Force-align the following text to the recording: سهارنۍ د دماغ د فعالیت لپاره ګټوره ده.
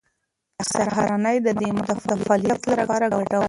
سهارنۍ 0.71 1.37
د 1.45 1.47
دماغ 1.61 1.89
د 2.09 2.11
فعالیت 2.23 2.61
لپاره 2.79 3.05
ګټوره 3.15 3.25
ده. 3.39 3.39